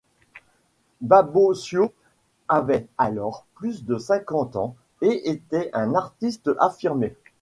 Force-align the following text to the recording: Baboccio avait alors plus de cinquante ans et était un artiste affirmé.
Baboccio 1.01 1.93
avait 2.47 2.87
alors 2.97 3.45
plus 3.53 3.85
de 3.85 3.99
cinquante 3.99 4.55
ans 4.55 4.75
et 5.03 5.29
était 5.29 5.69
un 5.73 5.93
artiste 5.93 6.49
affirmé. 6.57 7.15